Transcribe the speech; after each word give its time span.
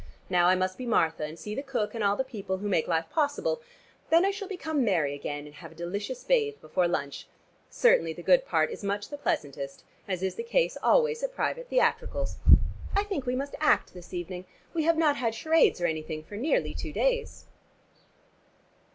Now 0.31 0.47
I 0.47 0.55
must 0.55 0.79
be 0.79 0.87
Martha, 0.87 1.21
and 1.25 1.37
see 1.37 1.53
the 1.53 1.61
cook 1.61 1.93
and 1.93 2.03
all 2.03 2.15
the 2.15 2.23
people 2.23 2.57
who 2.57 2.67
make 2.67 2.87
life 2.87 3.07
possible. 3.11 3.61
Then 4.09 4.25
I 4.25 4.31
shall 4.31 4.47
become 4.47 4.83
Mary 4.83 5.13
again 5.13 5.45
and 5.45 5.53
have 5.53 5.71
a 5.71 5.75
delicious 5.75 6.23
bathe 6.23 6.59
before 6.59 6.87
lunch. 6.87 7.27
Certainly 7.69 8.13
the 8.13 8.23
good 8.23 8.43
part 8.43 8.71
is 8.71 8.83
much 8.83 9.09
the 9.09 9.17
pleasantest, 9.19 9.83
as 10.07 10.23
is 10.23 10.33
the 10.33 10.43
case 10.43 10.75
always 10.81 11.21
at 11.21 11.35
private 11.35 11.69
theatricals. 11.69 12.37
I 12.95 13.03
think 13.03 13.27
we 13.27 13.35
must 13.35 13.53
act 13.59 13.93
this 13.93 14.11
evening: 14.11 14.45
we 14.73 14.85
have 14.85 14.97
not 14.97 15.17
had 15.17 15.35
charades 15.35 15.79
or 15.79 15.85
anything 15.85 16.23
for 16.23 16.35
nearly 16.35 16.73
two 16.73 16.91
days." 16.91 17.45